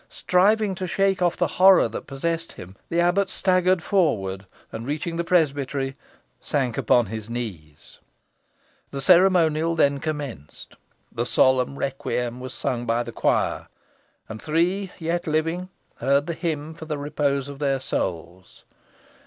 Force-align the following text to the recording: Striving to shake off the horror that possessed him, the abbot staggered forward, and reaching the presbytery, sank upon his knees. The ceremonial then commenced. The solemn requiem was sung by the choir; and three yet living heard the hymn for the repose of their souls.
Striving 0.09 0.73
to 0.73 0.87
shake 0.87 1.21
off 1.21 1.37
the 1.37 1.45
horror 1.61 1.87
that 1.87 2.07
possessed 2.07 2.53
him, 2.53 2.75
the 2.89 2.99
abbot 2.99 3.29
staggered 3.29 3.83
forward, 3.83 4.47
and 4.71 4.83
reaching 4.87 5.15
the 5.15 5.23
presbytery, 5.23 5.95
sank 6.39 6.75
upon 6.75 7.05
his 7.05 7.29
knees. 7.29 7.99
The 8.89 8.99
ceremonial 8.99 9.75
then 9.75 9.99
commenced. 9.99 10.73
The 11.11 11.27
solemn 11.27 11.77
requiem 11.77 12.39
was 12.39 12.51
sung 12.55 12.87
by 12.87 13.03
the 13.03 13.11
choir; 13.11 13.67
and 14.27 14.41
three 14.41 14.91
yet 14.97 15.27
living 15.27 15.69
heard 15.97 16.25
the 16.25 16.33
hymn 16.33 16.73
for 16.73 16.85
the 16.85 16.97
repose 16.97 17.47
of 17.47 17.59
their 17.59 17.79
souls. 17.79 18.65